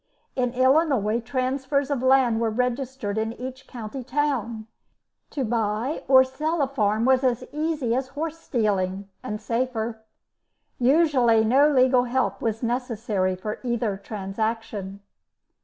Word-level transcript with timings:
In 0.35 0.51
Illinois, 0.53 1.19
transfers 1.19 1.91
of 1.91 2.01
land 2.01 2.41
were 2.41 2.49
registered 2.49 3.19
in 3.19 3.33
each 3.33 3.67
county 3.67 4.03
town. 4.03 4.65
To 5.29 5.43
buy 5.43 6.01
or 6.07 6.23
sell 6.23 6.63
a 6.63 6.67
farm 6.67 7.05
was 7.05 7.23
as 7.23 7.43
easy 7.53 7.93
as 7.95 8.07
horse 8.07 8.39
stealing, 8.39 9.09
and 9.21 9.39
safer. 9.39 10.01
Usually, 10.79 11.43
no 11.45 11.69
legal 11.69 12.05
help 12.05 12.41
was 12.41 12.63
necessary 12.63 13.35
for 13.35 13.59
either 13.61 13.95
transaction. 13.95 15.01